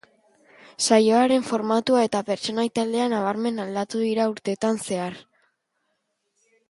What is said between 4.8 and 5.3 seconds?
zehar.